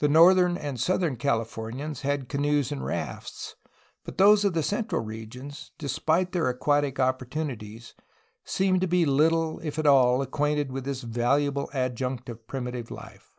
The 0.00 0.10
northern 0.10 0.58
and 0.58 0.78
southern 0.78 1.16
Calif 1.16 1.54
ornians 1.54 2.02
had 2.02 2.28
canoes 2.28 2.70
and 2.70 2.84
rafts, 2.84 3.56
but 4.04 4.18
those 4.18 4.44
of 4.44 4.52
the 4.52 4.62
central 4.62 5.02
regions, 5.02 5.72
despite 5.78 6.32
their 6.32 6.50
aquatic 6.50 7.00
opportunities, 7.00 7.94
seemed 8.44 8.82
to 8.82 8.86
be 8.86 9.06
little, 9.06 9.58
if 9.60 9.78
at 9.78 9.86
all, 9.86 10.20
acquainted 10.20 10.70
with 10.70 10.84
this 10.84 11.00
valuable 11.00 11.70
adjunct 11.72 12.28
of 12.28 12.46
primitive 12.46 12.90
life. 12.90 13.30